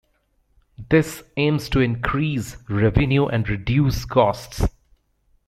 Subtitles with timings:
[0.89, 4.65] This aims to increase revenue and reduce costs.